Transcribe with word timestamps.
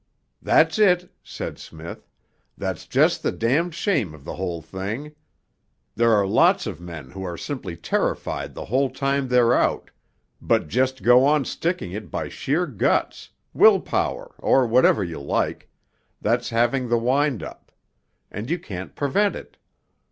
'That's 0.41 0.79
it,' 0.79 1.13
said 1.21 1.59
Smith, 1.59 2.07
'that's 2.57 2.87
just 2.87 3.21
the 3.21 3.31
damned 3.31 3.75
shame 3.75 4.15
of 4.15 4.25
the 4.25 4.33
whole 4.33 4.59
thing. 4.59 5.13
There 5.95 6.11
are 6.13 6.25
lots 6.25 6.65
of 6.65 6.81
men 6.81 7.11
who 7.11 7.23
are 7.23 7.37
simply 7.37 7.77
terrified 7.77 8.55
the 8.55 8.65
whole 8.65 8.89
time 8.89 9.27
they're 9.27 9.53
out, 9.53 9.91
but 10.41 10.67
just 10.67 11.03
go 11.03 11.23
on 11.23 11.45
sticking 11.45 11.91
it 11.91 12.09
by 12.09 12.29
sheer 12.29 12.65
guts 12.65 13.29
will 13.53 13.79
power, 13.79 14.33
or 14.39 14.65
whatever 14.65 15.03
you 15.03 15.21
like 15.21 15.69
that's 16.19 16.49
having 16.49 16.89
the 16.89 16.97
wind 16.97 17.43
up, 17.43 17.71
and 18.31 18.49
you 18.49 18.57
can't 18.57 18.95
prevent 18.95 19.35
it. 19.35 19.55